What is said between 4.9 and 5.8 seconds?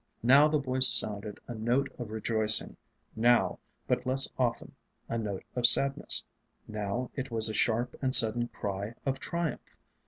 a note of